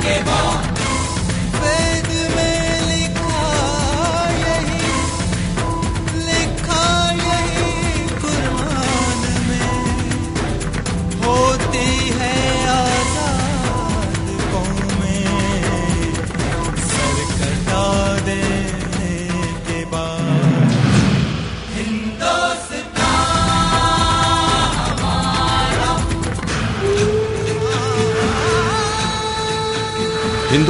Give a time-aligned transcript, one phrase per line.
[0.00, 0.49] que up.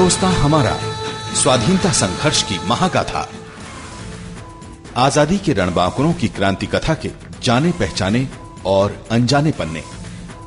[0.01, 0.73] Hindustan हमारा
[1.35, 3.21] स्वाधीनता संघर्ष की महागाथा।
[4.97, 7.11] आज़ादी के रणबांकुरों की क्रांति कथा के
[7.43, 8.27] जाने पहचाने
[8.67, 9.83] और अनजाने पन्ने,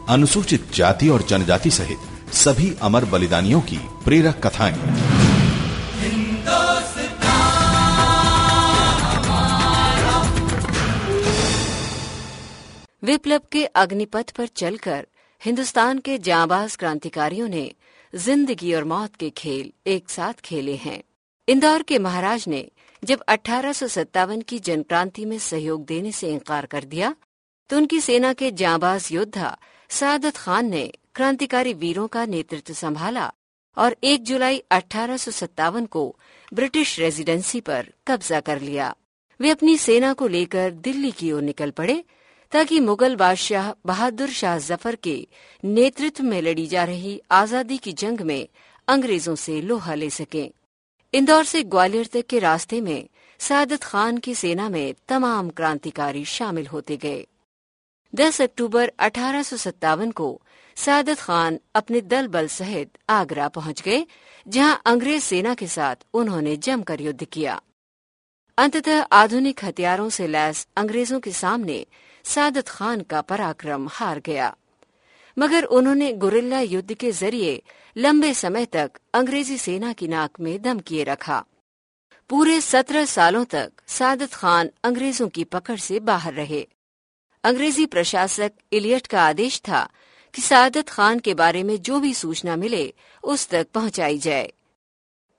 [0.09, 4.73] अनुसूचित जाति और जनजाति सहित सभी अमर बलिदानियों की प्रेरक कथाएँ।
[13.03, 15.05] विप्लव के अग्निपथ पर चलकर
[15.42, 17.72] हिंदुस्तान के जांबाज क्रांतिकारियों ने
[18.14, 21.02] ज़िंदगी और मौत के खेल एक साथ खेले हैं।
[21.47, 22.67] इंदौर के महाराज ने
[23.03, 27.14] जब अठारह सौ सत्तावन की जनक्रांति में सहयोग देने से इनकार कर दिया
[27.70, 29.58] तो उनकी सेना के जांबाज योद्धा
[29.89, 33.31] सादत खान ने क्रांतिकारी वीरों का नेतृत्व संभाला
[33.78, 36.05] और 1 जुलाई अठारह सौ सत्तावन को
[36.53, 38.94] ब्रिटिश रेजिडेंसी पर कब्जा कर लिया।
[39.39, 42.03] वे अपनी सेना को लेकर दिल्ली की ओर निकल पड़े
[42.53, 45.15] ताकि मुगल बादशाह बहादुर शाह ज़फ़र के
[45.63, 48.47] नेतृत्व में लड़ी जा रही आज़ादी की जंग में
[48.87, 50.51] अंग्रेज़ों से लोहा ले सकें।
[51.13, 53.07] इंदौर से ग्वालियर तक के रास्ते में
[53.39, 57.25] सादत खान की सेना में तमाम क्रांतिकारी शामिल होते गए।
[58.13, 60.29] 10 अक्टूबर अठारह सौ सत्तावन को
[60.77, 64.05] सादत खान अपने दल बल सहित आगरा पहुँच गए,
[64.47, 67.61] जहाँ अंग्रेज़ सेना के साथ उन्होंने जमकर युद्ध किया।
[68.57, 71.85] अंततः आधुनिक हथियारों से लैस अंग्रेज़ों के सामने
[72.25, 74.55] सादत खान का पराक्रम हार गया।
[75.39, 77.64] मगर उन्होंने गुरिल्ला युद्ध के ज़रिए
[77.98, 81.45] लंबे समय तक अंग्रेज़ी सेना की नाक में दम किए रखा।
[82.30, 86.67] पूरे सत्रह सालों तक सादत खान अंग्रेज़ों की पकड़ से बाहर रहे।
[87.43, 89.89] अंग्रेज़ी प्रशासक इलियट का आदेश था
[90.33, 92.93] कि सादत खान के बारे में जो भी सूचना मिले,
[93.23, 94.53] उस तक पहुंचाई जाए।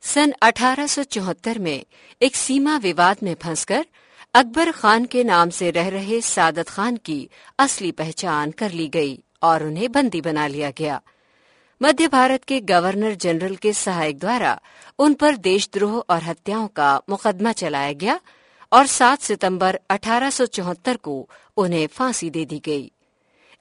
[0.02, 1.84] सन 1874 में
[2.22, 3.86] एक सीमा विवाद में फंसकर
[4.34, 7.28] अकबर खान के नाम से रह रहे सादत खान की
[7.58, 11.00] असली पहचान कर ली गई और उन्हें बंदी बना लिया गया।
[11.82, 14.60] मध्य भारत के गवर्नर जनरल के सहायक द्वारा
[14.98, 18.20] उन पर देशद्रोह और हत्याओं का मुकदमा चलाया गया
[18.72, 22.92] और 7 सितंबर 1874 को उन्हें फांसी दे दी गई।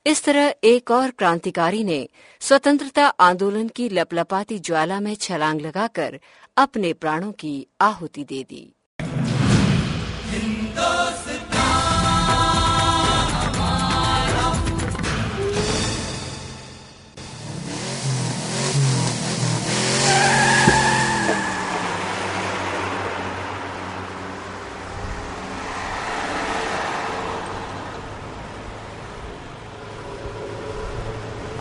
[0.06, 2.08] इस तरह एक और क्रांतिकारी ने
[2.40, 6.20] स्वतंत्रता आंदोलन की लपलपाती ज्वाला में छलांग लगाकर
[6.58, 8.76] अपने प्राणों की आहुति दे दी।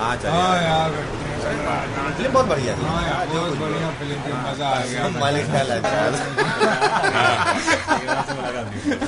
[0.02, 0.90] हाँ हाँ यार
[2.16, 5.44] फ़िल्म बहुत बढ़िया थी। हाँ बहुत बढ़िया फ़िल्म थी मज़ा आ गया मालिक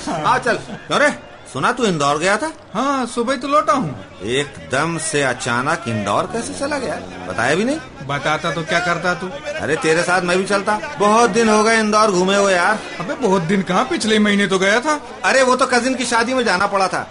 [0.09, 1.11] हाँ। चल क्यों रे
[1.53, 2.51] सुना तू इंदौर गया था?
[2.75, 3.95] हाँ सुबह तो लौटा हूँ।
[4.37, 6.95] एकदम से अचानक इंदौर कैसे चला गया?
[7.29, 7.79] बताया भी नहीं?
[8.07, 9.29] बताता तो क्या करता तू?
[9.61, 13.15] अरे तेरे साथ मैं भी चलता। बहुत दिन हो गए इंदौर घूमे हुए यार। अबे
[13.27, 16.45] बहुत दिन कहाँ पिछले महीने तो गया था। अरे वो तो कजिन की शादी में
[16.45, 17.07] जाना पड़ा था।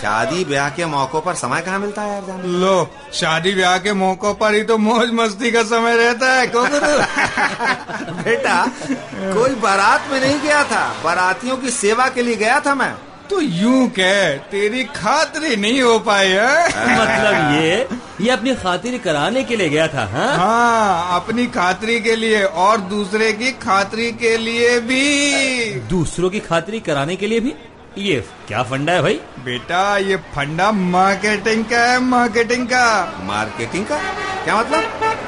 [0.00, 2.48] शादी ब्याह के मौकों पर समय कहाँ मिलता है यार जाने?
[2.60, 2.74] लो
[3.20, 6.46] शादी ब्याह के मौकों पर ही तो मौज मस्ती का समय रहता है?
[8.22, 8.64] बेटा
[9.34, 12.94] कोई बारात में नहीं गया था बारातियों की सेवा के लिए गया था मैं।
[13.30, 16.68] तो यूँ कह तेरी खातरी नहीं हो पाई है?
[16.98, 17.88] मतलब ये
[18.24, 20.36] ये अपनी खातिर कराने के लिए गया था हाँ?
[20.36, 26.80] हाँ अपनी खातरी के लिए और दूसरे की खातरी के लिए भी। दूसरों की खातिरी
[26.88, 27.54] कराने के लिए भी?
[27.98, 29.14] ये क्या फंडा है भाई?
[29.44, 33.98] बेटा ये फंडा मार्केटिंग का है मार्केटिंग का। मार्केटिंग का?
[34.44, 34.82] क्या मतलब?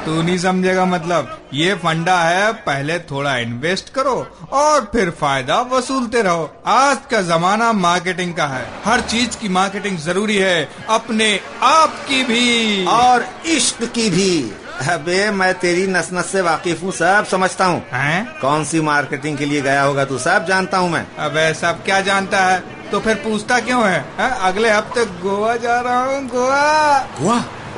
[0.05, 6.21] तू नहीं समझेगा मतलब। ये फंडा है पहले थोड़ा इन्वेस्ट करो और फिर फ़ायदा वसूलते
[6.21, 11.89] रहो। आज का जमाना मार्केटिंग का है। हर चीज़ की मार्केटिंग ज़रूरी है। अपने आप
[12.09, 17.25] की भी। और इश्क की भी। अबे मैं तेरी नस नस से वाकिफ हूँ सब
[17.31, 17.83] समझता हूँ।
[18.41, 21.99] कौन सी मार्केटिंग के लिए गया होगा तू सब जानता हूँ मैं। अबे सब क्या
[22.01, 22.59] जानता है?
[22.91, 24.29] तो फिर पूछता क्यों है, है?
[24.41, 27.37] अगले हफ़्ते गोवा जा रहा हूँ गोवा। गोवा?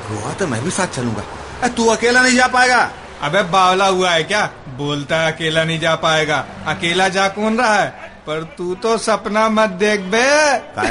[0.09, 2.79] गोवा तो मैं भी साथ चलूँगा। तू अकेला नहीं जा पाएगा।
[3.21, 4.45] अबे बावला हुआ है क्या?
[4.77, 7.89] बोलता है अकेला नहीं जा पाएगा। अकेला जा कौन रहा है?
[8.27, 10.25] पर तू तो सपना मत देख बे।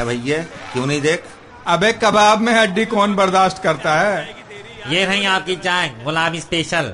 [0.05, 0.43] भैया
[0.73, 1.25] क्यों नहीं देख?
[1.67, 4.42] अबे कबाब में हड्डी कौन बर्दाश्त करता है?
[4.91, 6.93] ये रही आपकी चाय गुलाबी स्पेशल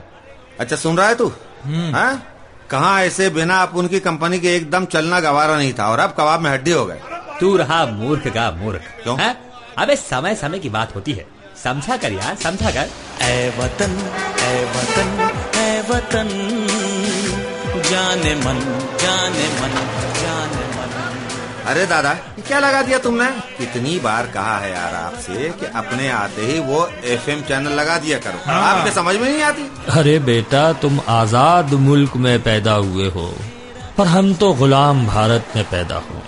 [0.60, 1.26] अच्छा सुन रहा है तू?
[1.66, 2.22] हाँ?
[2.70, 6.40] कहाँ ऐसे बिना आप उनकी कंपनी के एकदम चलना गवारा नहीं था और अब कबाब
[6.40, 7.00] में हड्डी हो गए।
[7.40, 9.18] तू रहा मूर्ख का मूर्ख क्यों?
[9.20, 9.34] हैं?
[9.78, 11.26] अबे समय समय की बात होती है।
[11.64, 12.90] समझा कर यार समझा कर।
[13.24, 13.96] ए वतन
[14.40, 15.08] ए वतन
[15.58, 16.28] ए वतन
[17.90, 18.60] जाने मन
[19.02, 19.97] जाने मन।
[21.68, 23.26] अरे दादा। ये क्या लगा दिया तुमने?
[23.58, 28.18] कितनी बार कहा है यार आपसे कि अपने आते ही वो एफएम चैनल लगा दिया
[28.18, 29.70] करो। हाँ। आपके समझ में नहीं आती?
[29.98, 33.32] अरे बेटा तुम आज़ाद मुल्क में पैदा हुए हो
[33.98, 36.22] पर हम तो गुलाम भारत में पैदा हो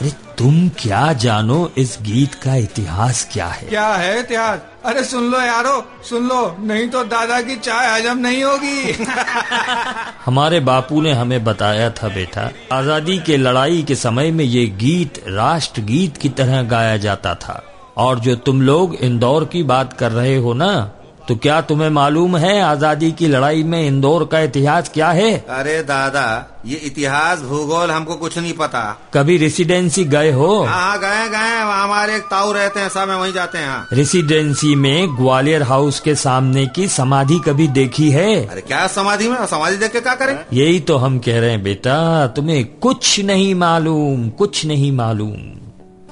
[0.00, 3.68] अरे तुम क्या जानो इस गीत का इतिहास क्या है?
[3.68, 4.60] क्या है इतिहास?
[4.84, 8.92] अरे सुन लो यारो, सुन लो, नहीं तो दादा की चाय हजम नहीं होगी।
[10.24, 15.24] हमारे बापू ने हमें बताया था बेटा, आज़ादी के लड़ाई के समय में ये गीत
[15.28, 17.64] राष्ट्र गीत की तरह गाया जाता था।
[17.96, 20.90] और जो तुम लोग इंदौर की बात कर रहे हो ना
[21.28, 25.32] तो क्या तुम्हें मालूम है आज़ादी की लड़ाई में इंदौर का इतिहास क्या है?
[25.48, 26.24] अरे दादा
[26.66, 28.80] ये इतिहास भूगोल हमको कुछ नहीं पता।
[29.14, 30.48] कभी रेसिडेंसी गए हो?
[30.62, 34.74] हाँ हाँ गए। गए हमारे एक ताऊ रहते हैं सब वहीं जाते हैं हाँ। रेसिडेंसी
[34.74, 38.46] में ग्वालियर हाउस के सामने की समाधि कभी देखी है?
[38.46, 39.46] अरे क्या समाधि में?
[39.46, 40.38] समाधि देख के क्या करें?
[40.52, 45.50] यही तो हम कह रहे हैं बेटा तुम्हें कुछ नहीं मालूम कुछ नहीं मालूम।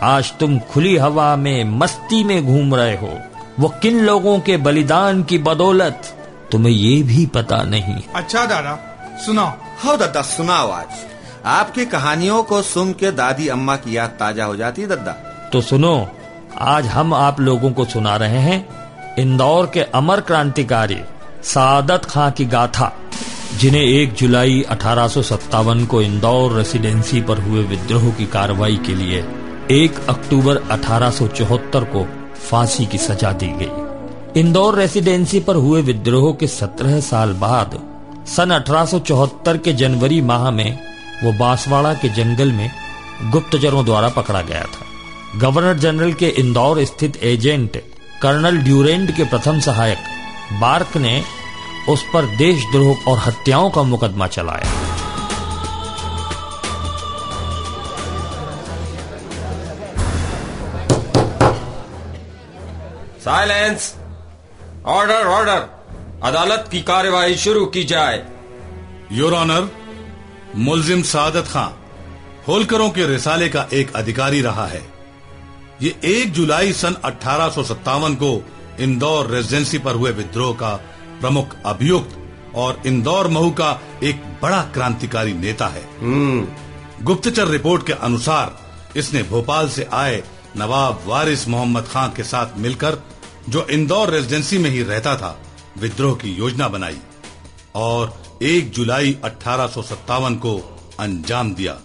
[0.03, 3.19] आज तुम खुली हवा में मस्ती में घूम रहे हो।
[3.58, 6.17] वो किन लोगों के बलिदान की बदौलत
[6.52, 8.79] तुम्हें ये भी पता नहीं। अच्छा दादा
[9.26, 9.50] सुनाओ।
[9.85, 11.05] हो दादा सुनाओ आज।
[11.47, 15.12] आपकी कहानियों को सुन के दादी अम्मा की याद ताज़ा हो जाती है दादा।
[15.52, 16.08] तो सुनो
[16.58, 18.67] आज हम आप लोगों को सुना रहे हैं
[19.19, 21.00] इंदौर के अमर क्रांतिकारी
[21.44, 22.93] सादत खां की गाथा
[23.58, 29.23] जिन्हें 1 जुलाई अठारह को इंदौर रेसिडेंसी पर हुए विद्रोह की कार्रवाई के लिए
[29.70, 32.06] 1 अक्टूबर 1874 को
[32.49, 37.79] फांसी की सजा दी गई। इंदौर रेसिडेंसी पर हुए विद्रोह के 17 साल बाद,
[38.27, 40.79] सन 1874 के जनवरी माह में,
[41.25, 42.71] वो बांसवाड़ा के जंगल में
[43.23, 44.87] गुप्तचरों द्वारा पकड़ा गया था।
[45.39, 47.83] गवर्नर जनरल के इंदौर स्थित एजेंट,
[48.23, 49.99] कर्नल ड्यूरेंट के प्रथम सहायक,
[50.61, 51.23] बार्क ने
[51.89, 54.90] उस पर देशद्रोह और हत्याओं का मुकदमा चलाया।
[63.31, 63.82] साइलेंस
[64.88, 65.67] ऑर्डर ऑर्डर
[66.25, 68.17] अदालत की कार्यवाही शुरू की जाए।
[69.12, 69.69] योर ऑनर
[70.59, 71.75] मुलजिम सादत खान
[72.49, 74.82] होलकरों के रिसाले का एक अधिकारी रहा है
[75.82, 78.32] ये एक जुलाई सन अठारह सौ सत्तावन को
[78.81, 80.75] इंदौर रेजिडेंसी पर हुए विद्रोह का
[81.21, 82.19] प्रमुख अभियुक्त
[82.65, 83.71] और इंदौर महू का
[84.03, 90.23] एक बड़ा क्रांतिकारी नेता है गुप्तचर रिपोर्ट के अनुसार इसने भोपाल से आए
[90.56, 92.94] नवाब वारिस मोहम्मद खां के साथ मिलकर
[93.49, 95.39] जो इंदौर रेजिडेंसी में ही रहता था,
[95.79, 96.99] विद्रोह की योजना बनाई
[97.77, 100.57] और 1 जुलाई अठारह सौ सत्तावन को
[101.01, 101.79] अंजाम दिया।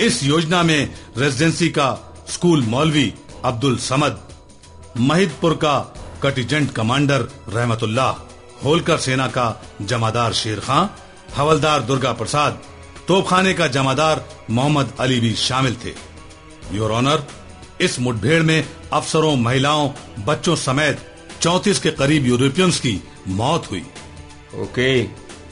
[0.00, 1.88] इस योजना में रेजिडेंसी का
[2.28, 3.12] स्कूल मौलवी
[3.44, 4.18] अब्दुल समद,
[4.98, 5.78] महिदपुर का
[6.22, 8.10] कटिजेंट कमांडर रहमतुल्लाह,
[8.64, 10.86] होलकर सेना का जमादार शेर खां,
[11.36, 12.62] हवलदार दुर्गा प्रसाद,
[13.08, 15.92] तोपखाने का जमादार मोहम्मद अली भी शामिल थे।
[16.72, 17.26] योर ऑनर
[17.80, 19.90] इस मुठभेड़ में अफसरों महिलाओं
[20.24, 20.98] बच्चों समेत
[21.40, 23.86] 34 के करीब यूरोपियंस की मौत हुई।
[24.60, 25.02] ओके।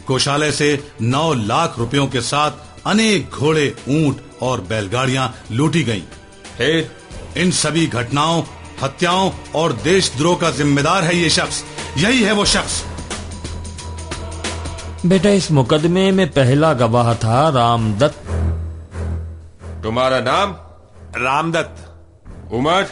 [0.07, 2.51] कोषालय से 9 लाख रुपयों के साथ
[2.87, 6.03] अनेक घोड़े ऊँट और बैलगाड़ियाँ लूटी गईं।
[6.57, 6.91] फिर?
[7.37, 8.43] इन सभी घटनाओं
[8.83, 11.65] हत्याओं और देशद्रोह का जिम्मेदार है ये शख्स।
[11.99, 12.85] यही है वो शख्स।
[15.07, 18.19] बेटा इस मुकदमे में पहला गवाह था रामदत्त।
[19.83, 20.57] तुम्हारा नाम?
[21.23, 21.96] रामदत्त।
[22.53, 22.85] उम्र?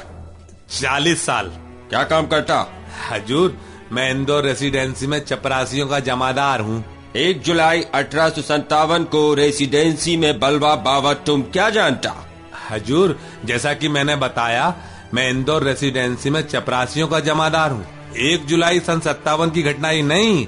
[0.70, 1.48] चालीस साल।
[1.90, 2.66] क्या काम करता?
[3.10, 3.58] हजूर
[3.92, 6.84] मैं इंदौर रेसिडेंसी में चपरासियों का जमादार हूँ।
[7.16, 12.26] एक जुलाई अठारह सौ सत्तावन को रेसिडेंसी में बलवा बाबा तुम क्या जानता?
[12.70, 14.74] हजूर जैसा कि मैंने बताया
[15.14, 20.02] मैं इंदौर रेसिडेंसी में चपरासियों का जमादार हूँ। एक जुलाई सन सत्तावन की घटना ही
[20.02, 20.46] नहीं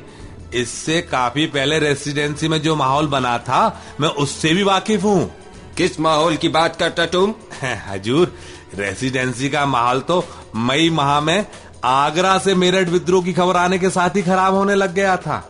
[0.54, 5.30] इससे काफ़ी पहले रेसिडेंसी में जो माहौल बना था मैं उससे भी वाकिफ हूँ।
[5.76, 7.34] किस माहौल की बात करता तुम?
[7.64, 8.36] हजूर
[8.75, 10.25] रेसिडेंसी का माहौल तो
[10.56, 11.46] मई माह में
[11.85, 15.42] आगरा से मेरठ विद्रोह की खबर आने के साथ ही खराब होने लग गया था।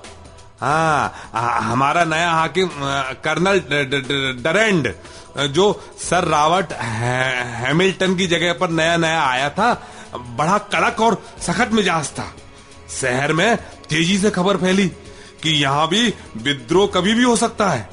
[0.60, 1.30] हाँ
[1.62, 2.68] हमारा नया हाकिम
[3.24, 3.58] कर्नल
[4.42, 4.92] डरेंड,
[5.48, 9.72] जो सर रावट हैमिल्टन की जगह पर नया नया आया था,
[10.16, 12.32] बड़ा कड़क और सख्त मिजाज था।
[13.00, 13.56] शहर में
[13.90, 14.88] तेज़ी से खबर फैली
[15.42, 16.08] कि यहाँ भी
[16.38, 17.88] विद्रोह कभी भी हो सकता है।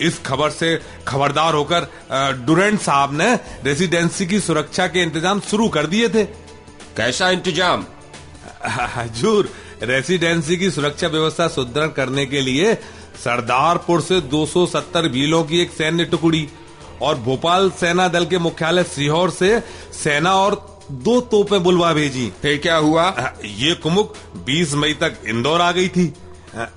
[0.00, 0.76] इस खबर से
[1.08, 1.88] खबरदार होकर
[2.46, 6.24] डुरेंट साहब ने रेसिडेंसी की सुरक्षा के इंतज़ाम शुरू कर दिए थे।
[6.96, 7.86] कैसा इंतज़ाम?
[8.96, 9.50] हजूर
[9.82, 12.74] रेसिडेंसी की सुरक्षा व्यवस्था सुदृढ़ करने के लिए
[13.24, 16.48] सरदारपुर से 270 भीलों की एक सैन्य टुकड़ी
[17.02, 19.58] और भोपाल सेना दल के मुख्यालय सीहोर से
[19.94, 20.56] सेना और
[20.90, 23.34] दो तोपें बुलवा भेजी। फिर क्या हुआ?
[23.44, 24.14] ये कुमुक
[24.48, 26.12] 20 मई तक इंदौर आ गई थी।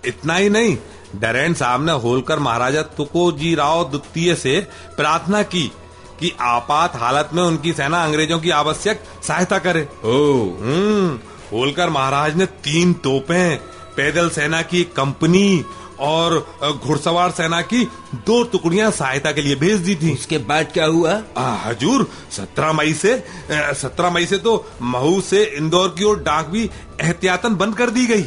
[0.05, 0.77] इतना ही नहीं
[1.15, 4.59] डरेन साहब ने होलकर महाराजा तुकोजी राव द्वितीय से
[4.97, 5.71] प्रार्थना की
[6.19, 11.19] कि आपात हालत में उनकी सेना अंग्रेज़ों की आवश्यक सहायता करे। ओ। हम्म।
[11.51, 13.55] होलकर महाराज ने तीन तोपे
[13.95, 15.65] पैदल सेना की कंपनी
[15.99, 16.35] और
[16.85, 17.83] घुड़सवार सेना की
[18.15, 21.21] दो टुकड़ियाँ सहायता के लिए भेज दी थी। उसके बाद क्या हुआ?
[21.37, 23.17] आ, हजूर सत्रह मई से
[23.51, 26.69] सत्रह मई से तो महू से इंदौर की ओर डाक भी
[27.01, 28.25] एहतियातन बंद कर दी गई।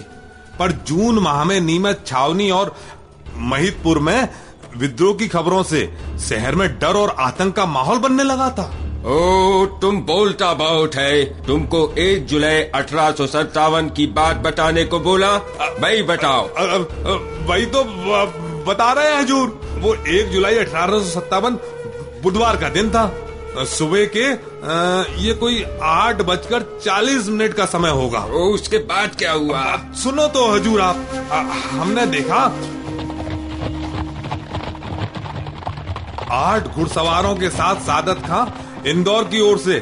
[0.58, 2.74] पर जून माह में नीमच छावनी और
[3.52, 4.28] महितपुर में
[4.76, 5.82] विद्रोह की खबरों से
[6.20, 8.64] शहर में डर और आतंक का माहौल बनने लगा था।
[9.06, 15.00] ओ तुम बोलता बहुत है। तुमको एक जुलाई अठारह सौ सत्तावन की बात बताने को
[15.00, 15.36] बोला?
[15.80, 16.46] भाई बताओ।
[17.48, 17.82] वही तो
[18.64, 21.58] बता रहे हैं हजूर। वो एक जुलाई अठारह सौ सत्तावन
[22.22, 23.04] बुधवार का दिन था।
[23.56, 29.32] सुबह के आ, ये कोई आठ बजकर चालीस मिनट का समय होगा। उसके बाद क्या
[29.32, 29.62] हुआ?
[29.94, 30.96] सुनो तो हजूर आप।
[31.32, 31.40] आ,
[31.72, 32.40] हमने देखा
[36.32, 38.44] आठ घुड़सवारों के साथ सादत खां
[38.90, 39.76] इंदौर की ओर से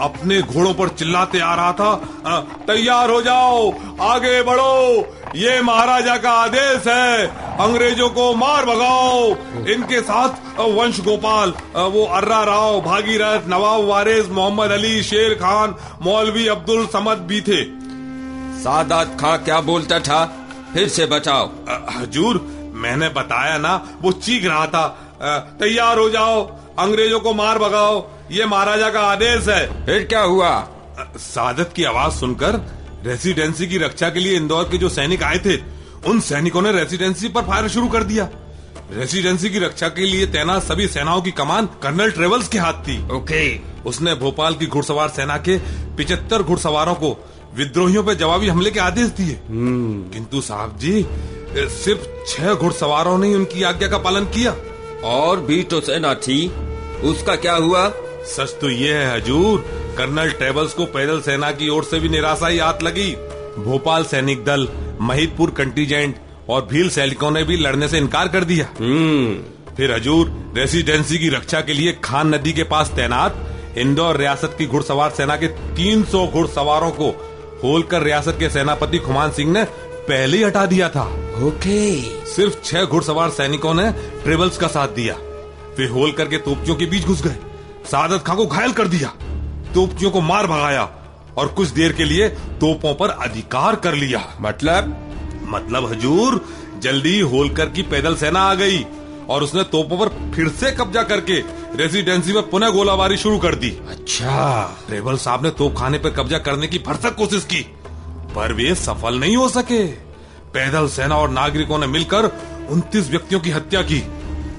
[0.00, 3.70] अपने घोड़ों पर चिल्लाते आ रहा था। तैयार हो जाओ
[4.02, 5.02] आगे बढ़ो
[5.34, 7.26] ये महाराजा का आदेश है।
[7.58, 9.28] अंग्रेज़ों को मार भगाओ।
[9.66, 16.46] इनके साथ वंश गोपाल वो अर्रा राव भागीरथ नवाब वारिस मोहम्मद अली शेर खान मौलवी
[16.46, 17.62] अब्दुल समद भी थे।
[18.60, 20.24] सादात खां क्या बोलता था?
[20.74, 21.50] फिर से बचाओ
[21.96, 22.40] हजूर
[22.74, 24.86] मैंने बताया ना वो चीख रहा था।
[25.60, 26.44] तैयार हो जाओ।
[26.78, 30.52] अंग्रेज़ों को मार भगाओ। ये महाराजा का आदेश है। फिर क्या हुआ?
[31.16, 32.60] सादत की आवाज़ सुनकर
[33.06, 35.56] रेसिडेंसी की रक्षा के लिए इंदौर के जो सैनिक आए थे
[36.06, 38.28] उन सैनिकों ने रेसिडेंसी पर फायर शुरू कर दिया।
[38.92, 43.10] रेसिडेंसी की रक्षा के लिए तैनात सभी सेनाओं की कमान कर्नल ट्रेवल्स के हाथ थी।
[43.10, 45.58] ओके। उसने भोपाल की घुड़सवार सेना के
[45.96, 51.06] पिचहत्तर घुड़सवारों को विद्रोहियों पर जवाबी हमले के आदेश दिए। हम्म। किंतु साहब जी
[51.56, 54.56] सिर्फ़ छह घुड़सवारों ने उनकी आज्ञा का पालन किया।
[55.04, 56.48] और भी तो सेना थी
[57.02, 57.92] उसका क्या हुआ?
[58.26, 59.60] सच तो ये है हजूर।
[59.98, 63.16] कर्नल ट्रेवल्स को पैदल सेना की ओर से भी निराशा ही आत लगी।
[63.58, 64.68] भोपाल सैनिक दल
[65.00, 66.16] महितपुर कंटीजेंट
[66.48, 69.42] और भील सैनिकों ने भी लड़ने से इनकार कर दिया। हम्म।
[69.74, 73.48] फिर हजूर रेसिडेंसी की रक्षा के लिए खान नदी के पास तैनात
[73.78, 77.08] इंदौर रियासत की घुड़सवार सेना के 300 घुड़सवारों को
[77.64, 79.64] होलकर रियासत के सेनापति खुमान सिंह ने
[80.08, 81.02] पहले ही हटा दिया था।
[81.42, 85.14] ओके। सिर्फ़ छह घुड़सवार सैनिकों ने ट्रेवल्स का साथ दिया।
[85.78, 87.51] वे होलकर के तोपचियों के बीच घुस गए।
[87.86, 89.08] सादत खां को घायल कर दिया।
[89.74, 90.90] तोपचियों को मार भगाया
[91.36, 95.10] और कुछ देर के लिए तोपों पर अधिकार कर लिया। मतलब?
[95.48, 96.44] मतलब हजूर
[96.78, 98.86] जल्दी होलकर की पैदल सेना आ गई
[99.28, 101.40] और उसने तोपों पर फिर से कब्जा करके
[101.74, 106.38] रेसिडेंसी में पुनः गोलाबारी शुरू कर दी। अच्छा। ट्रेवल साहब ने तोप खाने पर कब्जा
[106.38, 107.60] करने की भरसक कोशिश की
[108.34, 109.86] पर वे सफल नहीं हो सके।
[110.54, 112.24] पैदल सेना और नागरिकों ने मिलकर
[112.70, 114.02] 29 व्यक्तियों की हत्या की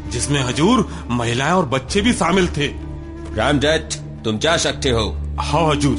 [0.08, 2.93] जिसमें हजूर महिलाएँ और बच्चे भी शामिल थे।
[3.36, 5.06] रामदत्त तुम जा सकते हो।
[5.40, 5.98] हाँ हजूर।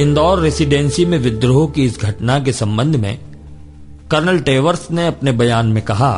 [0.00, 3.18] इंदौर रेसिडेंसी में विद्रोह की इस घटना के संबंध में
[4.10, 6.12] कर्नल टेवर्स ने अपने बयान में कहा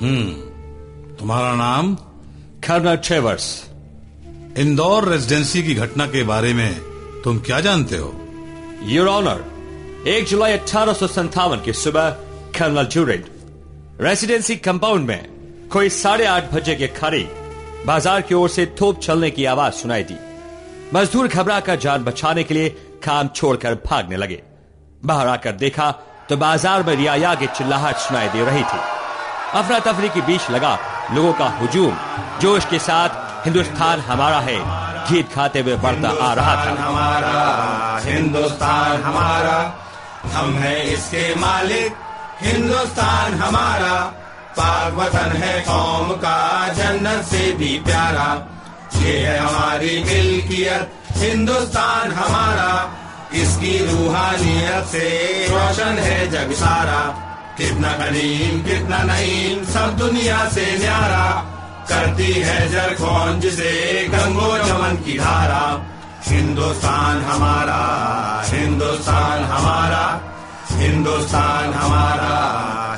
[0.00, 0.30] हम्म
[1.16, 1.94] तुम्हारा नाम?
[2.66, 3.64] कर्नल टेवर्स
[4.58, 6.80] इंदौर रेजिडेंसी की घटना के बारे में
[7.24, 8.14] तुम क्या जानते हो?
[8.82, 9.55] योर ऑनर
[10.06, 12.10] एक जुलाई अठारह की सुबह
[12.56, 13.24] कर्नल जूरेड,
[14.00, 19.30] रेसिडेंसी कंपाउंड में कोई साढ़े आठ बजे के करीब बाज़ार की ओर से थोप चलने
[19.30, 20.18] की आवाज़ सुनाई दी।
[20.94, 22.68] मजदूर घबरा कर जान बचाने के लिए
[23.04, 24.42] काम छोड़कर भागने लगे।
[25.04, 25.90] बाहर आकर देखा
[26.28, 28.78] तो बाज़ार में रियाया की चिल्लाहट सुनाई दे रही थी।
[29.54, 30.78] अफरा तफरी के बीच लगा
[31.14, 31.96] लोगों का हुजूम।
[32.40, 34.56] जोश के साथ, हिंदुस्तान हमारा है,
[35.10, 37.34] गीत खाते हुए बढ़ता आ रहा था। हमारा,
[38.04, 39.56] हिंदुस्तान हमारा।
[40.26, 41.94] हम है इसके मालिक,
[42.40, 44.12] हिंदुस्तान हमारा।
[44.58, 48.46] पाक वतन है कौम का, जन्नत से भी प्यारा।
[49.00, 52.96] ये है हमारी मिल्कियत, हिंदुस्तान हमारा।
[53.34, 55.08] इसकी रूहानियत से
[55.50, 57.22] रोशन है जग सारा।
[57.58, 61.52] कितना करीम, कितना नईम, सब दुनिया से न्यारा।
[61.88, 65.82] करती है जर कौन जिसे गंगो जमन की धारा।
[66.28, 67.80] हिंदुस्तान हमारा
[68.46, 70.20] हिंदुस्तान हमारा
[70.72, 72.32] हिंदुस्तान हमारा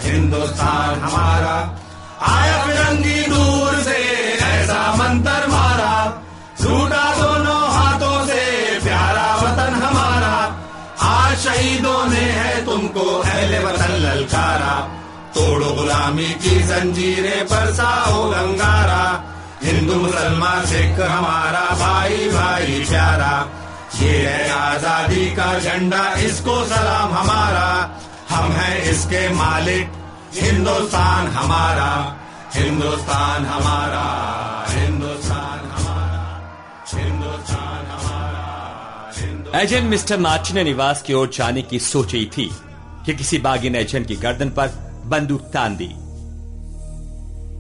[0.03, 1.79] हिंदुस्तान हमारा।
[2.23, 3.97] आया फिरंगी दूर से,
[4.43, 6.23] ऐसा मंत्र मारा।
[6.61, 10.57] झूठा दोनों हाथों से, प्यारा वतन हमारा।
[11.09, 14.89] आज शहीदों ने है तुमको, अहले वतन ललकारा।
[15.35, 19.25] तोड़ो गुलामी की जंजीरें, बरसाओ गंगारा।
[19.69, 23.33] हिंदू मुसलमान सिख हमारा भाई भाई प्यारा।
[24.01, 27.69] ये है आज़ादी का झंडा, इसको सलाम हमारा।
[28.31, 29.87] हम हैं इसके मालिक,
[30.35, 31.91] हिंदुस्तान हमारा।
[32.55, 34.07] हिंदुस्तान हमारा
[34.69, 36.17] हिंदुस्तान हमारा
[39.55, 42.51] एजेंट मिस्टर मार्टिन ने निवास की ओर जाने की सोची थी
[43.07, 44.69] कि किसी बागी ने एजेंट की गर्दन पर
[45.07, 45.89] बंदूक तान दी।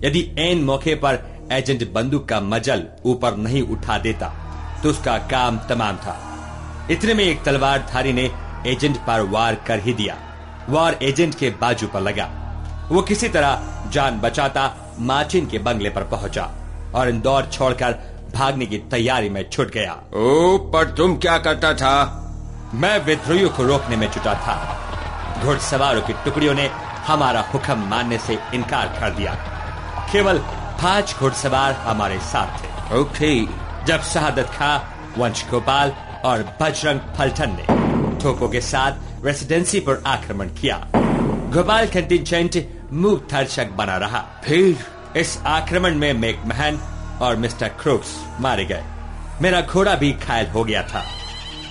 [0.06, 1.14] यदि एन मौके पर
[1.52, 4.28] एजेंट बंदूक का मजल ऊपर नहीं उठा देता।
[4.82, 6.16] तो उसका काम तमाम था।
[6.90, 8.30] इतने में एक तलवारधारी ने
[8.66, 10.16] एजेंट पर वार कर ही दिया।
[10.68, 12.30] वार एजेंट के बाजू पर लगा।
[12.92, 16.50] वो किसी तरह जान बचाता माचिन के बंगले पर पहुँचा
[16.94, 17.92] और इंदौर छोड़कर
[18.34, 22.24] भागने की तैयारी में छुट गया। ओ पर तुम क्या करता था?
[22.74, 24.56] मैं विद्रोहियों को रोकने में जुटा था।
[25.42, 26.70] घुड़सवारों की टुकड़ियों ने
[27.06, 29.34] हमारा हुक्म मानने से इनकार कर दिया।
[30.12, 30.38] केवल
[30.82, 33.34] पाँच घुड़सवार हमारे साथ थे। ओके
[33.84, 34.78] जब शहादत खां
[35.20, 35.92] वंश गोपाल
[36.24, 37.66] और बजरंग फलटन ने
[38.22, 40.88] तोपों के साथ रेसिडेंसी पर आक्रमण किया।
[41.54, 42.56] गोपाल कंटिजेंट
[42.92, 44.76] मुँह थर्शक बना रहा। फिर?
[45.16, 46.78] इस आक्रमण में मेकमहन
[47.22, 48.84] और मिस्टर क्रूक्स मारे गए।
[49.42, 51.04] मेरा घोड़ा भी घायल हो गया था।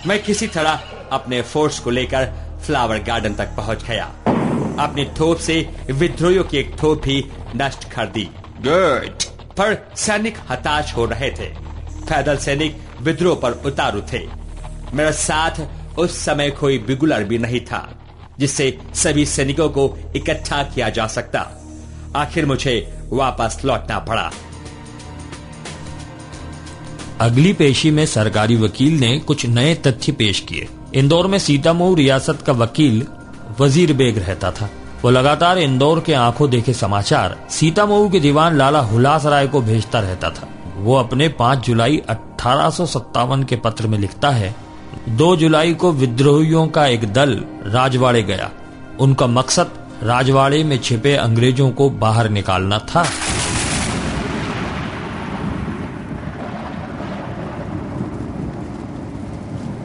[0.05, 2.25] मैं किसी तरह अपने फोर्स को लेकर
[2.65, 4.05] फ्लावर गार्डन तक पहुँच गया।
[4.79, 9.23] अपनी थोप से विद्रोहियों की एक थोप भी नष्ट कर दी। गुड
[9.57, 11.45] पर सैनिक हताश हो रहे थे।
[12.03, 14.19] पैदल सैनिक विद्रोह पर उतारू थे।
[14.93, 17.87] मेरा साथ उस समय कोई बिगुलर भी नहीं था
[18.39, 21.39] जिससे सभी सैनिकों को इकट्ठा किया जा सकता।
[22.15, 22.75] आखिर मुझे
[23.13, 24.31] वापस लौटना पड़ा।
[27.21, 32.43] अगली पेशी में सरकारी वकील ने कुछ नए तथ्य पेश किए। इंदौर में सीतामऊ रियासत
[32.47, 33.05] का वकील
[33.59, 34.69] वज़ीर बेग रहता था।
[35.03, 39.99] वो लगातार इंदौर के आँखों देखे समाचार सीतामऊ के दीवान लाला हुलास राय को भेजता
[39.99, 44.55] रहता था। वो अपने 5 जुलाई अठारह सौ सत्तावन के पत्र में लिखता है
[45.09, 48.49] 2 जुलाई को विद्रोहियों का एक दल राजवाड़े गया।
[48.99, 49.71] उनका मकसद
[50.03, 53.03] राजवाड़े में छिपे अंग्रेज़ों को बाहर निकालना था।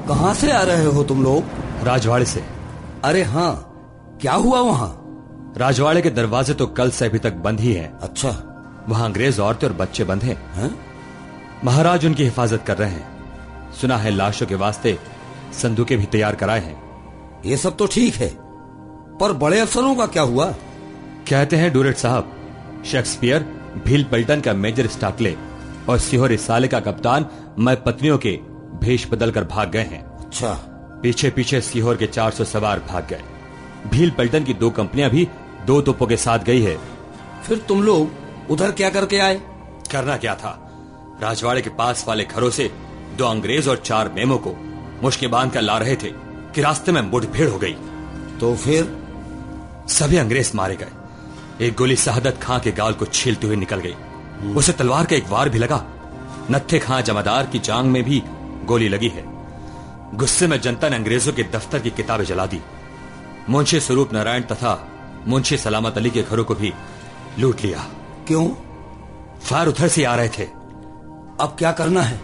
[0.08, 1.44] कहाँ से आ रहे हो तुम लोग?
[1.84, 2.44] राजवाड़े से।
[3.04, 3.68] अरे हाँ
[4.20, 5.01] क्या हुआ वहाँ?
[5.56, 8.28] राजवाड़े के दरवाजे तो कल से अभी तक बंद ही हैं। अच्छा।
[8.88, 10.70] वहाँ अंग्रेज़ औरतें और बच्चे बंद हैं। हैं?
[11.64, 14.98] महाराज उनकी हिफाजत कर रहे हैं। सुना है लाशों के वास्ते
[15.62, 16.82] संदूके भी तैयार कराए हैं।
[17.46, 18.28] ये सब तो ठीक है
[19.18, 20.46] पर बड़े अफसरों का क्या हुआ?
[21.28, 22.32] कहते हैं डूरेट साहब
[22.86, 23.42] शेक्सपियर
[23.84, 25.36] भील पल्टन का मेजर स्टाकले
[25.88, 27.26] और सिहोर साले का कप्तान
[27.58, 28.38] मैं पत्नियों के
[28.80, 30.52] भेष बदल कर भाग गए हैं। अच्छा।
[31.02, 33.22] पीछे पीछे सीहोर के 400 सवार भाग गए।
[33.90, 35.28] भील पल्टन की दो कंपनियाँ भी
[35.66, 36.78] दो तोपों के साथ गई है।
[37.44, 38.10] फिर तुम लोग
[38.50, 39.34] उधर क्या करके आए?
[39.92, 40.68] करना क्या था?
[41.22, 42.72] राजवाड़े के पास वाले घरों से
[43.16, 44.56] दो अंग्रेज़ और चार मेमो को
[45.02, 46.08] मुश्के बाँध कर ला रहे थे
[46.54, 47.72] कि रास्ते में मुठभेड़ हो गई।
[48.40, 48.98] तो फिर?
[49.88, 50.88] सभी अंग्रेज़ मारे गए।
[51.66, 53.94] एक गोली शहादत खां के गाल को छीलते हुए निकल गई।
[54.54, 55.86] उसे तलवार का एक वार भी लगा।
[56.50, 58.22] नत्थे खां जमादार की जांग में भी
[58.64, 59.24] गोली लगी है।
[60.14, 62.60] गुस्से में जनता ने अंग्रेज़ों के दफ्तर की किताबें जला दी।
[63.50, 64.88] मुंशी स्वरूप नारायण तथा
[65.26, 66.72] मुंशी सलामत अली के घरों को भी
[67.38, 67.78] लूट लिया।
[68.26, 68.48] क्यों?
[69.42, 70.44] फायर उधर से आ रहे थे।
[71.40, 72.20] अब क्या करना है?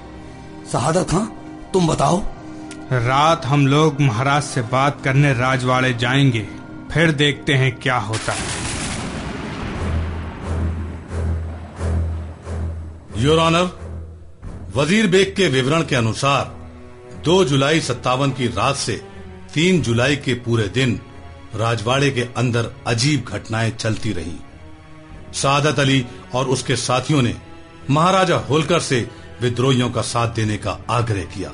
[0.73, 1.25] शहादत खां
[1.73, 2.23] तुम बताओ।
[2.93, 6.47] रात हम लोग महाराज से बात करने राजवाड़े जाएँगे
[6.93, 8.57] फिर देखते हैं क्या होता है।
[13.17, 13.71] योर ऑनर
[14.77, 16.55] वज़ीर बेग के विवरण के अनुसार
[17.25, 19.01] 2 जुलाई सत्तावन की रात से
[19.55, 21.01] 3 जुलाई के पूरे दिन
[21.55, 24.39] राजवाड़े के अंदर अजीब घटनाएँ चलती रहीं।
[25.35, 27.35] सादत अली और उसके साथियों ने
[27.91, 29.09] महाराजा होलकर से
[29.41, 31.51] विद्रोहियों का साथ देने का आग्रह किया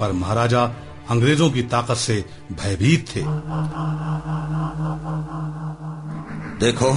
[0.00, 0.64] पर महाराजा
[1.10, 3.22] अंग्रेज़ों की ताकत से भयभीत थे
[6.66, 6.92] देखो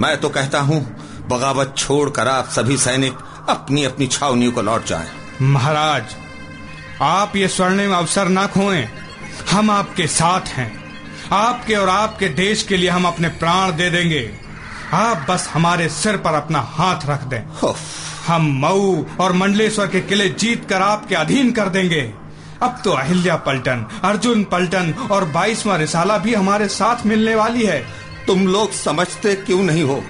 [0.00, 0.80] मैं तो कहता हूँ
[1.28, 3.18] बगावत छोड़कर आप सभी सैनिक
[3.48, 5.08] अपनी अपनी छावनियों को लौट जाएँ।
[5.42, 6.14] महाराज
[7.02, 8.84] आप ये स्वर्णिम अवसर ना खोएँ
[9.50, 10.81] हम आपके साथ हैं
[11.32, 14.30] आपके और आपके देश के लिए हम अपने प्राण दे देंगे।
[14.92, 17.42] आप बस हमारे सिर पर अपना हाथ रख दें।
[18.26, 22.02] हम मऊ और मंडलेश्वर के किले जीत कर आपके अधीन कर देंगे।
[22.62, 27.80] अब तो अहिल्या पलटन अर्जुन पलटन और बाईसवा रिसाला भी हमारे साथ मिलने वाली है।
[28.26, 30.02] तुम लोग समझते क्यों नहीं हो?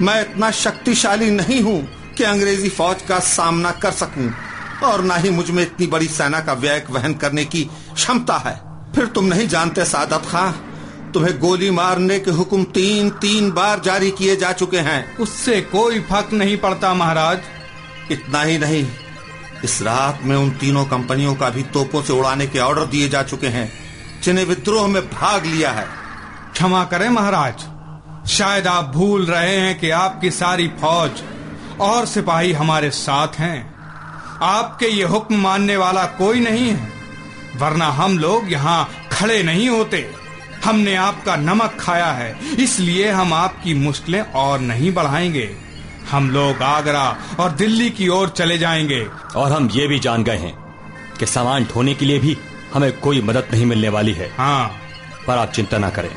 [0.00, 1.80] मैं इतना शक्तिशाली नहीं हूँ
[2.16, 4.30] कि अंग्रेज़ी फौज का सामना कर सकूँ
[4.84, 7.62] और ना ही मुझमें इतनी बड़ी सेना का व्यय वहन करने की
[7.94, 8.67] क्षमता है।
[8.98, 10.52] फिर तुम नहीं जानते सादत खां।
[11.12, 16.00] तुम्हें गोली मारने के हुक्म तीन तीन बार जारी किए जा चुके हैं। उससे कोई
[16.00, 17.38] फ़र्क नहीं पड़ता, महाराज।
[18.12, 18.86] इतना ही नहीं।
[19.64, 23.22] इस रात में उन तीनों कंपनियों का भी तोपों से उड़ाने के ऑर्डर दिए जा
[23.22, 23.72] चुके हैं,
[24.22, 25.86] जिन्हें विद्रोह में भाग लिया है।
[26.52, 31.10] क्षमा करें, महाराज। शायद आप भूल रहे हैं कि आपकी सारी फौज
[31.80, 33.74] और सिपाही हमारे साथ हैं।
[34.42, 36.97] आपके ये हुक्म मानने वाला कोई नहीं है।
[37.56, 40.08] वरना हम लोग यहाँ खड़े नहीं होते।
[40.64, 45.48] हमने आपका नमक खाया है इसलिए हम आपकी मुश्किलें और नहीं बढ़ाएँगे।
[46.10, 47.04] हम लोग आगरा
[47.40, 49.06] और दिल्ली की ओर चले जाएँगे।
[49.36, 50.54] और हम ये भी जान गए हैं
[51.18, 52.36] कि सामान ढोने के लिए भी
[52.74, 54.70] हमें कोई मदद नहीं मिलने वाली है। हाँ।
[55.26, 56.10] पर आप चिंता ना करें।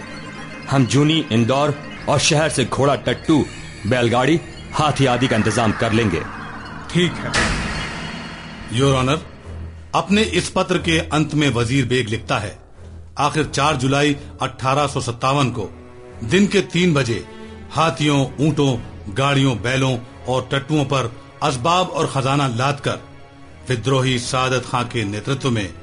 [0.69, 1.75] हम जूनी इंदौर
[2.09, 3.45] और शहर से घोड़ा टट्टू
[3.87, 4.39] बैलगाड़ी
[4.73, 6.21] हाथी आदि का इंतज़ाम कर लेंगे।
[6.91, 7.31] ठीक है।
[8.73, 9.30] योर ऑनर
[9.95, 12.57] अपने इस पत्र के अंत में वज़ीर बेग लिखता है,
[13.19, 14.93] आखिर 4 जुलाई अठारह
[15.51, 15.69] को,
[16.23, 17.25] दिन के तीन बजे,
[17.71, 18.77] हाथियों, ऊंटों,
[19.09, 21.11] गाड़ियों, बैलों और टट्टुओं पर
[21.43, 22.99] असबाब और खजाना लाद कर
[23.69, 25.73] विद्रोही सादत खां के नेतृत्व में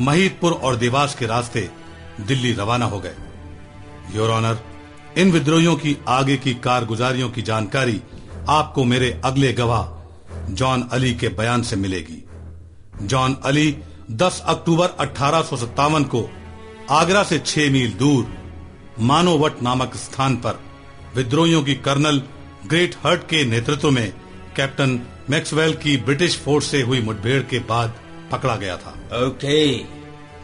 [0.00, 1.68] महीदपुर और देवास के रास्ते
[2.20, 3.14] दिल्ली रवाना हो गए।
[4.14, 4.58] योर ऑनर,
[5.18, 8.00] इन विद्रोहियों की आगे की कारगुजारियों की जानकारी
[8.48, 12.22] आपको मेरे अगले गवाह जॉन अली के बयान से मिलेगी।
[13.02, 13.76] जॉन अली
[14.10, 16.30] 10 अक्टूबर अठारह सौ सत्तावन को
[16.90, 18.26] आगरा से छह मील दूर
[19.00, 20.60] मानोवट नामक स्थान पर
[21.16, 22.22] विद्रोहियों की कर्नल
[22.66, 24.12] ग्रेट हर्ट के नेतृत्व में
[24.56, 27.94] कैप्टन मैक्सवेल की ब्रिटिश फोर्स से हुई मुठभेड़ के बाद
[28.32, 28.90] पकड़ा गया था।
[29.26, 29.86] ओके। okay.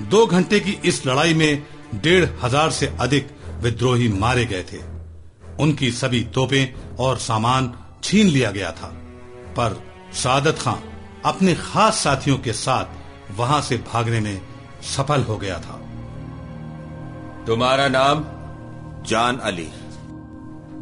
[0.03, 3.29] दो घंटे की इस लड़ाई में डेढ़ हज़ार से अधिक
[3.61, 4.79] विद्रोही मारे गए थे।
[5.61, 8.87] उनकी सभी तोपें और सामान छीन लिया गया था।
[9.57, 10.75] पर सादत खां
[11.25, 12.85] अपने खास साथियों के साथ
[13.39, 14.43] वहाँ से भागने में
[14.83, 15.81] सफल हो गया था।
[17.47, 18.25] तुम्हारा नाम
[19.03, 19.73] जान अली।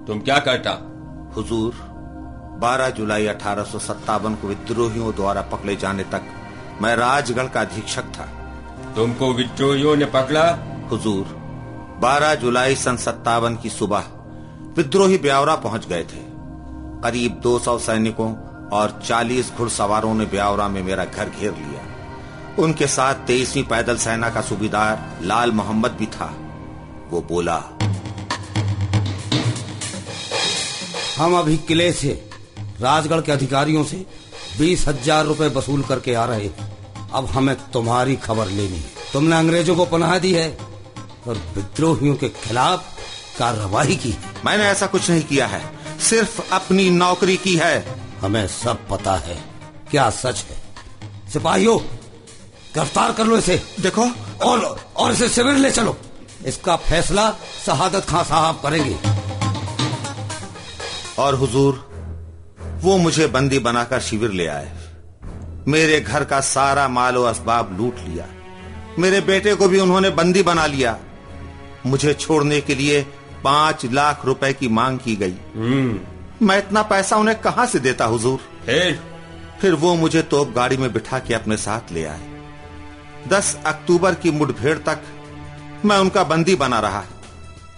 [0.07, 0.71] तुम क्या करता?
[1.37, 1.75] हुजूर
[2.61, 6.23] 12 जुलाई अठारह सौ सत्तावन को विद्रोहियों द्वारा पकड़े जाने तक
[6.83, 8.27] मैं राजगढ़ का अधीक्षक था।
[8.97, 10.59] तुमको विद्रोहियों ने पकड़ा?
[10.91, 11.27] हुजूर
[12.01, 14.05] 12 जुलाई सन सत्तावन की सुबह
[14.77, 16.31] विद्रोही ब्यावरा पहुँच गए थे।
[17.03, 18.35] करीब 200 सैनिकों
[18.73, 21.87] और 40 घुड़सवारों ने ब्यावरा में मेरा घर घेर लिया।
[22.59, 26.35] उनके साथ तेईसवीं पैदल सेना का सूबेदार लाल मोहम्मद भी था।
[27.11, 27.63] वो बोला,
[31.19, 32.13] हम अभी किले से,
[32.81, 34.05] राजगढ़ के अधिकारियों से
[34.59, 36.51] बीस हज़ार रूपए वसूल करके आ रहे
[37.15, 40.49] अब हमें तुम्हारी खबर लेनी है। तुमने अंग्रेज़ों को पनाह दी है
[41.27, 42.85] और विद्रोहियों के खिलाफ
[43.39, 45.63] कार्रवाई की मैंने ऐसा कुछ नहीं किया है।
[46.01, 47.79] सिर्फ़ अपनी नौकरी की है।
[48.21, 49.45] हमें सब पता है।
[49.91, 50.57] क्या सच है?
[51.33, 51.79] सिपाहियों
[52.75, 54.07] गिरफ़्तार कर लो इसे। देखो।
[54.43, 55.97] और और इसे शिविर ले चलो।
[56.47, 57.31] इसका फैसला
[57.67, 58.99] शहादत खां साहब करेंगे।
[61.19, 61.91] और हुजूर
[62.83, 64.77] वो मुझे बंदी बनाकर शिविर ले आए।
[65.69, 68.27] मेरे घर का सारा मालो असबाब लूट लिया।
[68.99, 70.99] मेरे बेटे को भी उन्होंने बंदी बना लिया।
[71.87, 73.03] मुझे छोड़ने के लिए
[73.45, 75.35] पाँच लाख रुपए की मांग की गई।
[76.43, 78.39] मैं इतना पैसा उन्हें कहाँ से देता हुजूर?
[78.67, 78.99] फिर
[79.61, 82.29] फिर वो मुझे तोप गाड़ी में बिठा के अपने साथ ले आए।
[83.29, 85.03] दस अक्टूबर की मुठभेड़ तक
[85.85, 87.05] मैं उनका बंदी बना रहा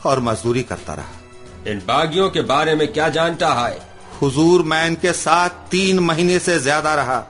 [0.07, 3.79] और मजदूरी करता रहा। इन बागियों के बारे में क्या जानता है?
[4.23, 7.23] हुजूर मैं इनके साथ तीन महीने से ज़्यादा रहा।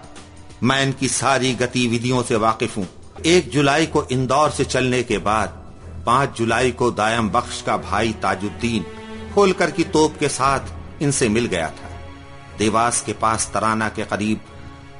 [0.62, 2.86] मैं इनकी सारी गतिविधियों से वाकिफ हूँ।
[3.26, 5.58] एक जुलाई को इंदौर से चलने के बाद
[6.06, 8.84] पाँच जुलाई को दायम बख्श का भाई ताजुद्दीन
[9.36, 10.60] होलकर की तोप के साथ
[11.02, 11.90] इनसे मिल गया था।
[12.58, 14.40] देवास के पास तराना के करीब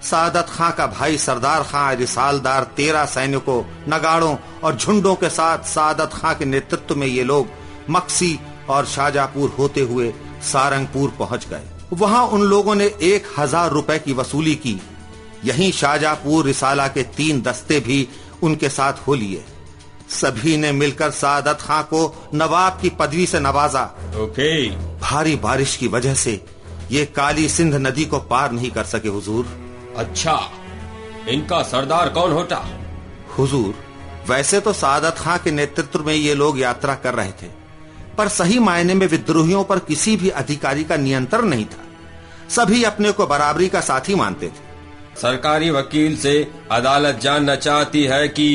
[0.03, 6.11] सादत खां का भाई सरदार खां रिसालदार तेरह सैनिकों, नगाड़ों और झुंडों के साथ सादत
[6.13, 7.49] खां के नेतृत्व में ये लोग
[7.91, 8.39] मक्सी
[8.71, 10.13] और शाहजहापुर होते हुए
[10.43, 11.63] सारंगपुर पहुँच गए।
[11.93, 14.81] वहाँ उन लोगों ने एक हज़ार रुपए की वसूली की।
[15.45, 18.07] यहीं शाहजहापुर रिसाला के तीन दस्ते भी
[18.43, 19.45] उनके साथ हो लिए।
[20.13, 22.01] सभी ने मिलकर सादत खां को
[22.35, 23.85] नवाब की पदवी से नवाजा।
[24.17, 24.69] ओके।
[25.01, 26.41] भारी बारिश की वजह से
[26.91, 29.47] ये काली सिंध नदी को पार नहीं कर सके हुजूर।
[29.97, 30.39] अच्छा
[31.29, 32.57] इनका सरदार कौन होता?
[33.39, 33.75] हुजूर
[34.29, 37.47] वैसे तो सादत खां के नेतृत्व में ये लोग यात्रा कर रहे थे
[38.19, 41.85] पर सही मायने में विद्रोहियों पर किसी भी अधिकारी का नियंत्रण नहीं था।
[42.51, 46.35] सभी अपने को बराबरी का साथी मानते थे। सरकारी वकील से
[46.71, 48.49] अदालत जानना चाहती है कि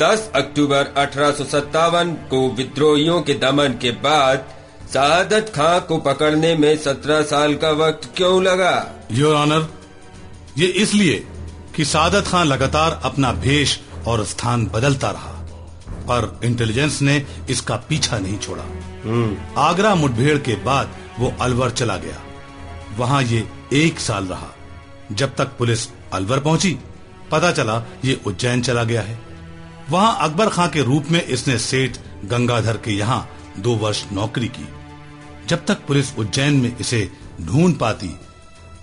[0.00, 4.46] 10 अक्टूबर अठारह सौ सत्तावन को विद्रोहियों के दमन के बाद
[4.92, 8.74] शहादत खां को पकड़ने में 17 साल का वक्त क्यों लगा?
[9.12, 9.68] योर ऑनर
[10.58, 11.14] ये इसलिए
[11.76, 15.32] कि सादत खान लगातार अपना भेष और स्थान बदलता रहा
[16.08, 17.16] पर इंटेलिजेंस ने
[17.50, 18.64] इसका पीछा नहीं छोड़ा।
[19.60, 22.20] आगरा मुठभेड़ के बाद वो अलवर चला गया।
[22.96, 24.50] वहाँ ये एक साल रहा।
[25.12, 26.78] जब तक पुलिस अलवर पहुँची
[27.30, 29.18] पता चला ये उज्जैन चला गया है।
[29.90, 34.68] वहाँ अकबर खां के रूप में इसने सेठ गंगाधर के यहाँ दो वर्ष नौकरी की।
[35.48, 38.10] जब तक पुलिस उज्जैन में इसे ढूंढ पाती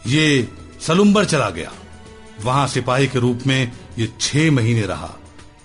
[0.07, 0.47] ये
[0.81, 1.71] सलुम्बर चला गया।
[2.43, 5.09] वहाँ सिपाही के रूप में ये छह महीने रहा।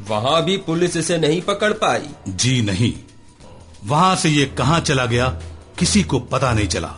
[0.09, 2.92] वहाँ भी पुलिस इसे नहीं पकड़ पाई। जी नहीं।
[3.85, 5.29] वहाँ से ये कहाँ चला गया
[5.79, 6.88] किसी को पता नहीं चला।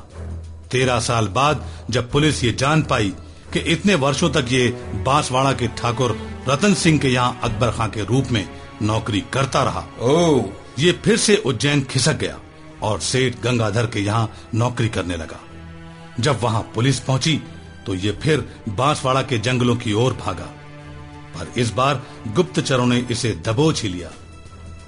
[0.71, 3.13] तेरह साल बाद जब पुलिस ये जान पाई
[3.53, 4.69] कि इतने वर्षों तक ये
[5.07, 8.49] बांसवाड़ा के ठाकुर रतन सिंह के यहाँ अकबर खां के रूप में
[8.83, 10.43] नौकरी करता रहा। ओ।
[10.79, 12.39] ये फिर से उज्जैन खिसक गया
[12.83, 15.41] और सेठ गंगाधर के यहाँ नौकरी करने लगा।
[16.21, 17.43] जब वहाँ पुलिस पहुँची
[17.87, 20.47] तो ये फिर बांसवाड़ा के जंगलों की ओर भागा।
[21.35, 24.11] पर इस बार गुप्तचरों ने इसे दबोच ही लिया।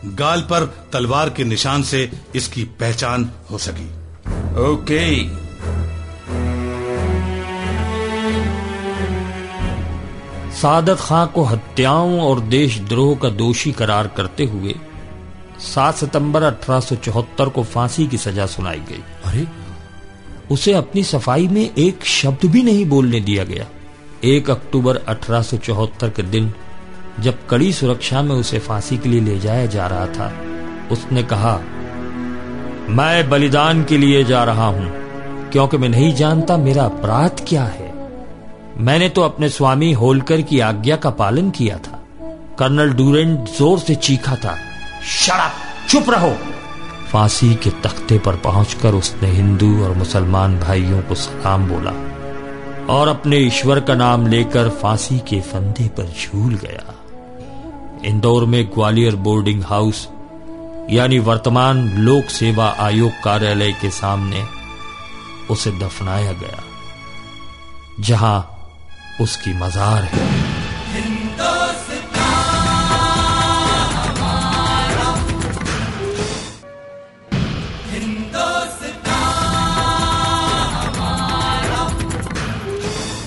[0.05, 3.87] गाल पर तलवार के निशान से इसकी पहचान हो सकी।
[4.61, 5.50] ओके।
[10.63, 14.75] सादत खां को हत्याओं और देशद्रोह का दोषी करार करते हुए
[15.75, 19.47] 7 सितंबर 1874 को फांसी की सजा सुनाई गई। अरे।
[20.51, 23.67] उसे अपनी सफ़ाई में एक शब्द भी नहीं बोलने दिया गया।
[24.25, 26.53] एक अक्टूबर 1874 के दिन
[27.21, 30.33] जब कड़ी सुरक्षा में उसे फांसी के लिए ले जाया जा रहा था
[30.93, 31.61] उसने कहा
[32.89, 34.93] मैं बलिदान के लिए जा रहा हूँ
[35.51, 37.80] क्योंकि मैं नहीं जानता मेरा अपराध क्या है।
[38.81, 41.99] मैंने तो अपने स्वामी होलकर की आज्ञा का पालन किया था।
[42.59, 44.57] कर्नल डूरेंट ज़ोर से चीखा था,
[45.07, 45.53] शराब,
[45.89, 46.31] चुप रहो!
[47.11, 51.91] फांसी के तख्ते पर पहुंचकर उसने हिंदू और मुसलमान भाइयों को सलाम बोला
[52.91, 56.95] और अपने ईश्वर का नाम लेकर फांसी के फंदे पर झूल गया।
[58.05, 60.09] इंदौर में ग्वालियर बोर्डिंग हाउस,
[60.91, 64.45] यानी वर्तमान लोक सेवा आयोग कार्यालय के सामने,
[65.51, 66.63] उसे दफनाया गया,
[68.01, 68.57] जहाँ
[69.21, 70.29] उसकी मजार है।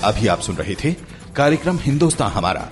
[0.04, 0.90] अभी आप सुन रहे थे
[1.36, 2.68] कार्यक्रम हिंदुस्तान हमारा।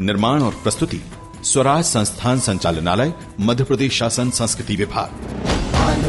[0.00, 1.00] निर्माण और प्रस्तुति
[1.44, 5.53] स्वराज संस्थान संचालनालय मध्य प्रदेश शासन संस्कृति विभाग।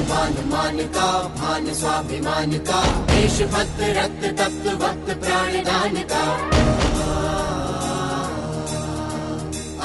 [0.10, 6.24] मान मान का, भान स्वाभिमान का। देशभक्त रक्त तप्त वक्त प्राणदान का।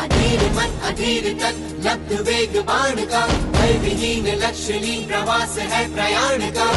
[0.03, 1.57] अधीर मन, अधीर तक
[1.87, 6.71] लब्ध वेग बाण का। भय विहीन लक्ष्यलीन प्रवास है प्रयाण का।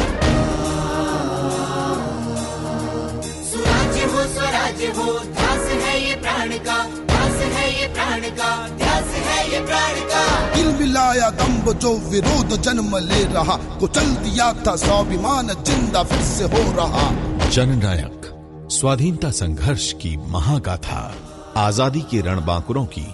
[3.44, 6.78] सुराज्य हो, स्वराज्य हो, ध्यास है ये प्राण का।
[7.34, 12.56] ध्यास है ये प्राण का ध्यास है ये प्राण का। दिल मिलाया दम्ब जो विरोध
[12.62, 17.10] जन्म ले रहा कुचल दिया था स्वाभिमान ज़िंदा फिर से हो रहा।
[17.50, 18.30] जननायक
[18.72, 21.00] स्वाधीनता संघर्ष की महागाथा
[21.56, 23.06] आज़ादी के रणबांकुरों की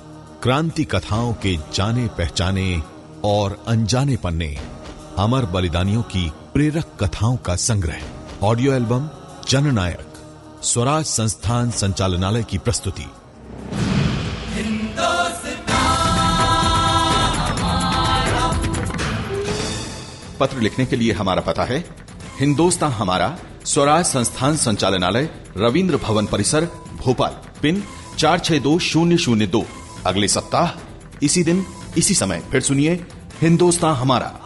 [0.42, 2.83] क्रांति कथाओं के जाने पहचाने
[3.24, 4.56] और अनजाने पन्ने
[5.18, 9.09] अमर बलिदानियों की प्रेरक कथाओं का संग्रह। ऑडियो एल्बम
[9.48, 10.06] जननायक
[10.64, 13.06] स्वराज संस्थान संचालनालय की प्रस्तुति।
[20.40, 21.85] पत्र लिखने के लिए हमारा पता है।
[22.40, 26.64] हिंदुस्तान हमारा स्वराज संस्थान संचालनालय, रविंद्र भवन परिसर,
[27.05, 27.31] भोपाल।
[27.62, 27.83] पिन
[28.18, 29.64] चार छह दो शून्य शून्य दो।
[30.07, 30.70] अगले सप्ताह,
[31.22, 31.66] इसी दिन,
[31.98, 33.07] इसी समय। फिर सुनिए,
[33.40, 34.40] हिंदुस्तान हमारा।